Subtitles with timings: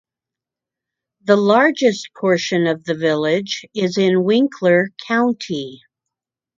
[1.25, 5.83] The largest portion of the village is in Winkler County.